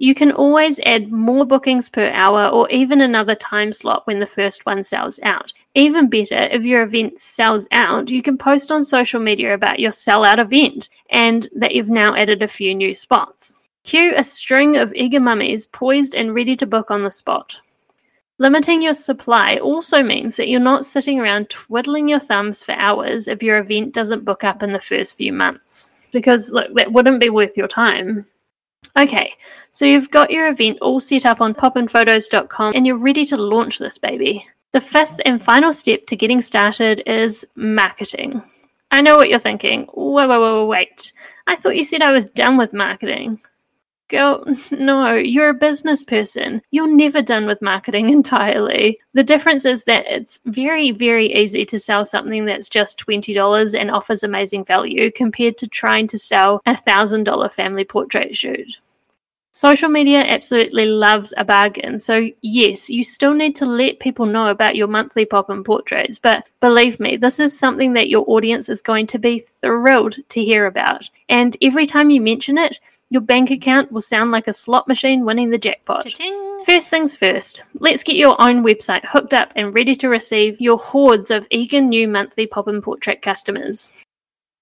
You 0.02 0.16
can 0.16 0.32
always 0.32 0.80
add 0.80 1.12
more 1.12 1.46
bookings 1.46 1.88
per 1.88 2.10
hour 2.10 2.48
or 2.48 2.68
even 2.72 3.02
another 3.02 3.36
time 3.36 3.72
slot 3.72 4.08
when 4.08 4.18
the 4.18 4.26
first 4.26 4.66
one 4.66 4.82
sells 4.82 5.20
out. 5.22 5.54
Even 5.76 6.10
better, 6.10 6.40
if 6.40 6.64
your 6.64 6.82
event 6.82 7.20
sells 7.20 7.68
out, 7.72 8.10
you 8.10 8.24
can 8.24 8.36
post 8.36 8.72
on 8.72 8.84
social 8.84 9.20
media 9.20 9.54
about 9.54 9.80
your 9.80 9.92
sellout 9.92 10.40
event 10.40 10.90
and 11.12 11.48
that 11.54 11.76
you've 11.76 11.92
now 11.92 12.16
added 12.16 12.42
a 12.42 12.48
few 12.48 12.74
new 12.74 12.96
spots. 12.96 13.58
Cue 13.84 14.14
a 14.16 14.24
string 14.24 14.76
of 14.76 14.92
eager 14.96 15.20
mummies 15.20 15.68
poised 15.68 16.16
and 16.16 16.34
ready 16.34 16.56
to 16.56 16.66
book 16.66 16.90
on 16.90 17.04
the 17.04 17.12
spot. 17.12 17.62
Limiting 18.40 18.82
your 18.82 18.96
supply 18.96 19.58
also 19.58 20.02
means 20.02 20.36
that 20.38 20.50
you're 20.50 20.60
not 20.60 20.84
sitting 20.84 21.20
around 21.20 21.52
twiddling 21.52 22.10
your 22.10 22.18
thumbs 22.18 22.64
for 22.64 22.72
hours 22.72 23.28
if 23.28 23.44
your 23.44 23.60
event 23.60 23.94
doesn't 23.94 24.26
book 24.26 24.44
up 24.44 24.64
in 24.64 24.74
the 24.74 24.80
first 24.80 25.16
few 25.16 25.32
months. 25.32 25.92
Because, 26.12 26.52
look, 26.52 26.74
that 26.74 26.92
wouldn't 26.92 27.22
be 27.22 27.30
worth 27.30 27.56
your 27.56 27.68
time. 27.68 28.26
Okay, 28.98 29.34
so 29.72 29.86
you've 29.86 30.12
got 30.12 30.32
your 30.32 30.50
event 30.50 30.78
all 30.82 31.00
set 31.00 31.26
up 31.26 31.40
on 31.40 31.54
popinphotos.com 31.54 32.74
and 32.76 32.86
you're 32.86 33.02
ready 33.02 33.24
to 33.26 33.38
launch 33.38 33.80
this 33.80 33.98
baby. 33.98 34.46
The 34.74 34.82
fifth 34.82 35.20
and 35.26 35.42
final 35.42 35.72
step 35.72 36.06
to 36.08 36.16
getting 36.16 36.42
started 36.42 37.02
is 37.06 37.46
marketing. 37.56 38.44
I 38.92 39.02
know 39.02 39.16
what 39.16 39.30
you're 39.30 39.40
thinking. 39.40 39.86
Whoa, 39.94 40.28
whoa, 40.28 40.40
whoa, 40.40 40.66
wait. 40.66 41.14
I 41.48 41.56
thought 41.56 41.78
you 41.78 41.86
said 41.86 42.02
I 42.02 42.12
was 42.12 42.26
done 42.26 42.58
with 42.58 42.74
marketing. 42.74 43.40
Girl, 44.12 44.44
no, 44.72 45.14
you're 45.16 45.50
a 45.50 45.54
business 45.54 46.04
person. 46.04 46.62
You're 46.70 46.94
never 46.94 47.22
done 47.22 47.46
with 47.48 47.62
marketing 47.62 48.10
entirely. 48.20 48.98
The 49.14 49.24
difference 49.24 49.64
is 49.64 49.86
that 49.86 50.06
it's 50.06 50.40
very, 50.46 50.92
very 50.92 51.34
easy 51.34 51.66
to 51.66 51.80
sell 51.80 52.04
something 52.04 52.46
that's 52.46 52.68
just 52.68 53.00
$20 53.00 53.80
and 53.80 53.90
offers 53.90 54.22
amazing 54.22 54.66
value 54.66 55.12
compared 55.12 55.58
to 55.60 55.68
trying 55.68 56.08
to 56.08 56.18
sell 56.18 56.62
a 56.66 56.74
$1,000 56.74 57.52
family 57.54 57.86
portrait 57.86 58.36
shoot. 58.36 58.80
Social 59.54 59.90
media 59.90 60.22
absolutely 60.22 60.86
loves 60.86 61.34
a 61.36 61.44
bargain. 61.44 62.00
So, 62.00 62.30
yes, 62.42 62.90
you 62.90 63.04
still 63.04 63.34
need 63.34 63.54
to 63.58 63.66
let 63.66 64.00
people 64.00 64.26
know 64.26 64.48
about 64.48 64.78
your 64.78 64.88
monthly 64.88 65.26
pop 65.26 65.50
in 65.50 65.66
portraits, 65.66 66.18
but 66.20 66.50
believe 66.62 67.02
me, 67.02 67.18
this 67.18 67.38
is 67.38 67.58
something 67.60 67.92
that 67.94 68.08
your 68.08 68.24
audience 68.28 68.70
is 68.70 68.82
going 68.82 69.08
to 69.08 69.20
be 69.20 69.40
thrilled 69.40 70.16
to 70.30 70.42
hear 70.42 70.68
about. 70.68 71.10
And 71.28 71.58
every 71.62 71.86
time 71.86 72.10
you 72.10 72.22
mention 72.22 72.58
it, 72.58 72.80
your 73.10 73.22
bank 73.22 73.52
account 73.52 73.92
will 73.92 74.00
sound 74.00 74.32
like 74.32 74.48
a 74.48 74.54
slot 74.54 74.88
machine 74.88 75.26
winning 75.26 75.50
the 75.50 75.58
jackpot. 75.58 76.08
Cha-ching. 76.08 76.64
First 76.66 76.90
things 76.90 77.14
first, 77.14 77.64
let's 77.74 78.04
get 78.04 78.16
your 78.16 78.42
own 78.42 78.64
website 78.64 79.04
hooked 79.04 79.34
up 79.34 79.52
and 79.58 79.74
ready 79.74 79.96
to 79.96 80.08
receive 80.08 80.62
your 80.62 80.78
hordes 80.78 81.30
of 81.30 81.46
eager 81.52 81.82
new 81.82 82.08
monthly 82.08 82.48
pop 82.48 82.70
in 82.70 82.82
portrait 82.82 83.22
customers. 83.22 84.06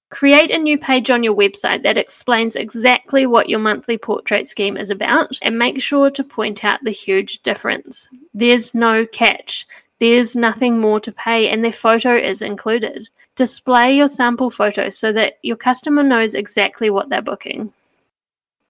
Create 0.09 0.49
a 0.49 0.57
new 0.57 0.77
page 0.77 1.11
on 1.11 1.23
your 1.23 1.35
website 1.35 1.83
that 1.83 1.97
explains 1.97 2.55
exactly 2.55 3.27
what 3.27 3.47
your 3.47 3.59
monthly 3.59 3.97
portrait 3.97 4.47
scheme 4.47 4.75
is 4.75 4.89
about 4.89 5.37
and 5.43 5.57
make 5.57 5.79
sure 5.79 6.09
to 6.09 6.23
point 6.23 6.63
out 6.65 6.79
the 6.83 6.91
huge 6.91 7.43
difference. 7.43 8.09
There's 8.33 8.73
no 8.73 9.05
catch. 9.05 9.67
There's 9.99 10.35
nothing 10.35 10.79
more 10.79 10.99
to 11.01 11.11
pay 11.11 11.49
and 11.49 11.63
their 11.63 11.71
photo 11.71 12.15
is 12.15 12.41
included. 12.41 13.07
Display 13.35 13.95
your 13.95 14.07
sample 14.07 14.49
photos 14.49 14.97
so 14.97 15.11
that 15.13 15.37
your 15.43 15.57
customer 15.57 16.01
knows 16.01 16.33
exactly 16.33 16.89
what 16.89 17.09
they're 17.09 17.21
booking. 17.21 17.71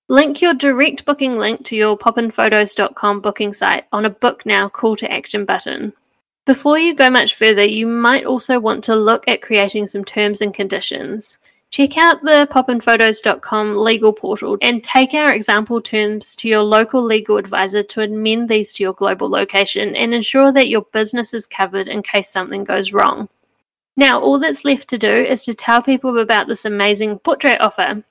Link 0.10 0.42
your 0.42 0.54
direct 0.54 1.06
booking 1.06 1.38
link 1.38 1.64
to 1.66 1.76
your 1.76 1.98
popinphotos.com 1.98 3.22
booking 3.22 3.54
site 3.54 3.86
on 3.94 4.06
a 4.06 4.10
book 4.10 4.46
now 4.46 4.68
call 4.68 4.96
to 4.98 5.12
action 5.12 5.46
button. 5.46 5.94
Before 6.50 6.80
you 6.80 6.96
go 6.96 7.12
much 7.12 7.36
further, 7.36 7.64
you 7.64 7.86
might 7.86 8.26
also 8.26 8.60
want 8.60 8.84
to 8.86 8.96
look 8.96 9.28
at 9.28 9.44
creating 9.44 9.86
some 9.86 10.04
terms 10.04 10.42
and 10.42 10.52
conditions. 10.52 11.38
Check 11.70 11.96
out 11.96 12.24
the 12.24 12.48
popinphotos.com 12.50 13.76
legal 13.76 14.12
portal 14.12 14.58
and 14.64 14.84
take 14.84 15.14
our 15.14 15.32
example 15.32 15.80
terms 15.80 16.34
to 16.38 16.50
your 16.50 16.64
local 16.64 17.04
legal 17.04 17.38
advisor 17.38 17.84
to 17.84 18.02
amend 18.02 18.50
these 18.50 18.74
to 18.74 18.84
your 18.84 18.94
global 18.94 19.30
location 19.30 19.96
and 19.96 20.12
ensure 20.12 20.52
that 20.52 20.70
your 20.70 20.82
business 20.92 21.36
is 21.36 21.46
covered 21.46 21.88
in 21.88 22.02
case 22.02 22.30
something 22.30 22.64
goes 22.64 22.94
wrong. 22.94 23.30
Now, 23.96 24.20
all 24.20 24.40
that's 24.40 24.66
left 24.66 24.88
to 24.88 24.98
do 24.98 25.14
is 25.14 25.44
to 25.44 25.54
tell 25.54 25.84
people 25.84 26.18
about 26.18 26.48
this 26.48 26.66
amazing 26.66 27.20
portrait 27.20 27.62
offer. 27.62 28.04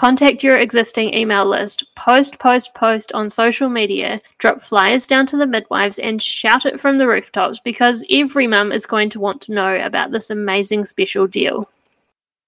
Contact 0.00 0.42
your 0.42 0.56
existing 0.56 1.12
email 1.12 1.44
list, 1.44 1.84
post, 1.94 2.38
post, 2.38 2.72
post 2.72 3.12
on 3.12 3.28
social 3.28 3.68
media, 3.68 4.18
drop 4.38 4.62
flyers 4.62 5.06
down 5.06 5.26
to 5.26 5.36
the 5.36 5.46
midwives, 5.46 5.98
and 5.98 6.22
shout 6.22 6.64
it 6.64 6.80
from 6.80 6.96
the 6.96 7.06
rooftops 7.06 7.60
because 7.60 8.02
every 8.10 8.46
mum 8.46 8.72
is 8.72 8.86
going 8.86 9.10
to 9.10 9.20
want 9.20 9.42
to 9.42 9.52
know 9.52 9.76
about 9.76 10.10
this 10.10 10.30
amazing 10.30 10.86
special 10.86 11.26
deal. 11.26 11.68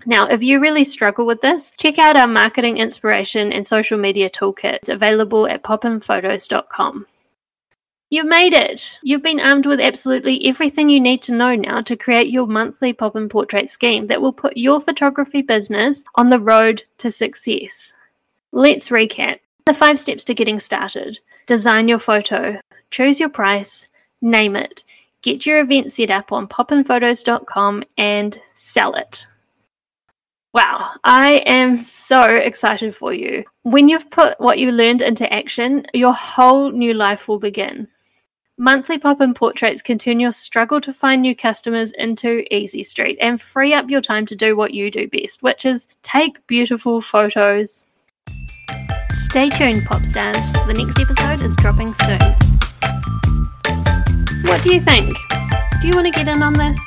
Now, 0.06 0.28
if 0.28 0.42
you 0.42 0.60
really 0.62 0.82
struggle 0.82 1.26
with 1.26 1.42
this, 1.42 1.74
check 1.76 1.98
out 1.98 2.16
our 2.16 2.26
marketing 2.26 2.78
inspiration 2.78 3.52
and 3.52 3.66
social 3.66 3.98
media 3.98 4.30
toolkit. 4.30 4.76
It's 4.76 4.88
available 4.88 5.46
at 5.46 5.62
popinphotos.com. 5.62 7.04
You 8.12 8.24
made 8.24 8.52
it! 8.52 8.98
You've 9.02 9.22
been 9.22 9.40
armed 9.40 9.64
with 9.64 9.80
absolutely 9.80 10.46
everything 10.46 10.90
you 10.90 11.00
need 11.00 11.22
to 11.22 11.34
know 11.34 11.56
now 11.56 11.80
to 11.80 11.96
create 11.96 12.28
your 12.28 12.46
monthly 12.46 12.92
pop 12.92 13.16
in 13.16 13.26
portrait 13.26 13.70
scheme 13.70 14.06
that 14.08 14.20
will 14.20 14.34
put 14.34 14.54
your 14.54 14.82
photography 14.82 15.40
business 15.40 16.04
on 16.16 16.28
the 16.28 16.38
road 16.38 16.82
to 16.98 17.10
success. 17.10 17.94
Let's 18.52 18.90
recap 18.90 19.38
the 19.64 19.72
five 19.72 19.98
steps 19.98 20.24
to 20.24 20.34
getting 20.34 20.58
started. 20.58 21.20
Design 21.46 21.88
your 21.88 21.98
photo, 21.98 22.60
choose 22.90 23.18
your 23.18 23.30
price, 23.30 23.88
name 24.20 24.56
it, 24.56 24.84
get 25.22 25.46
your 25.46 25.60
event 25.60 25.90
set 25.90 26.10
up 26.10 26.32
on 26.32 26.48
popinphotos.com, 26.48 27.82
and 27.96 28.38
sell 28.52 28.94
it. 28.94 29.26
Wow, 30.52 30.96
I 31.02 31.42
am 31.46 31.78
so 31.78 32.24
excited 32.24 32.94
for 32.94 33.14
you. 33.14 33.44
When 33.62 33.88
you've 33.88 34.10
put 34.10 34.38
what 34.38 34.58
you 34.58 34.70
learned 34.70 35.00
into 35.00 35.32
action, 35.32 35.86
your 35.94 36.12
whole 36.12 36.70
new 36.70 36.92
life 36.92 37.26
will 37.26 37.38
begin. 37.38 37.88
Monthly 38.62 38.96
Poppin 38.96 39.34
Portraits 39.34 39.82
can 39.82 39.98
turn 39.98 40.20
your 40.20 40.30
struggle 40.30 40.80
to 40.82 40.92
find 40.92 41.20
new 41.20 41.34
customers 41.34 41.90
into 41.98 42.44
easy 42.54 42.84
street 42.84 43.18
and 43.20 43.40
free 43.40 43.74
up 43.74 43.90
your 43.90 44.00
time 44.00 44.24
to 44.26 44.36
do 44.36 44.54
what 44.54 44.72
you 44.72 44.88
do 44.88 45.08
best, 45.08 45.42
which 45.42 45.66
is 45.66 45.88
take 46.02 46.46
beautiful 46.46 47.00
photos. 47.00 47.88
Stay 49.10 49.48
tuned, 49.48 49.84
pop 49.84 50.04
stars. 50.04 50.52
The 50.52 50.74
next 50.74 51.00
episode 51.00 51.44
is 51.44 51.56
dropping 51.56 51.92
soon. 51.92 52.20
What 54.44 54.62
do 54.62 54.72
you 54.72 54.80
think? 54.80 55.08
Do 55.80 55.88
you 55.88 55.94
want 55.94 56.06
to 56.06 56.12
get 56.12 56.28
in 56.28 56.40
on 56.40 56.52
this? 56.52 56.78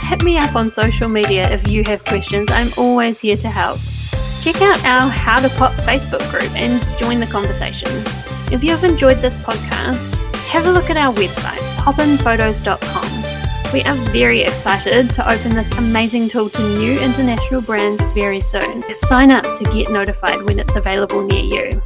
Hit 0.00 0.22
me 0.22 0.36
up 0.36 0.54
on 0.54 0.70
social 0.70 1.08
media 1.08 1.50
if 1.50 1.66
you 1.66 1.84
have 1.84 2.04
questions. 2.04 2.50
I'm 2.52 2.68
always 2.76 3.18
here 3.18 3.38
to 3.38 3.48
help. 3.48 3.80
Check 4.42 4.60
out 4.60 4.84
our 4.84 5.08
How 5.08 5.40
to 5.40 5.48
Pop 5.56 5.72
Facebook 5.72 6.30
group 6.30 6.54
and 6.54 6.86
join 6.98 7.18
the 7.18 7.26
conversation. 7.26 7.88
If 8.52 8.62
you 8.62 8.72
have 8.72 8.84
enjoyed 8.84 9.16
this 9.22 9.38
podcast, 9.38 10.20
have 10.54 10.66
a 10.66 10.70
look 10.70 10.88
at 10.88 10.96
our 10.96 11.12
website, 11.14 11.58
popinphotos.com. 11.78 13.72
We 13.72 13.82
are 13.82 13.96
very 14.12 14.42
excited 14.42 15.12
to 15.14 15.28
open 15.28 15.56
this 15.56 15.72
amazing 15.72 16.28
tool 16.28 16.48
to 16.48 16.78
new 16.78 16.92
international 16.92 17.60
brands 17.60 18.04
very 18.14 18.38
soon. 18.38 18.84
Sign 18.94 19.32
up 19.32 19.42
to 19.42 19.64
get 19.74 19.90
notified 19.90 20.42
when 20.42 20.60
it's 20.60 20.76
available 20.76 21.22
near 21.22 21.42
you. 21.42 21.82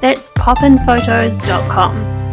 That's 0.00 0.30
popinphotos.com. 0.30 2.23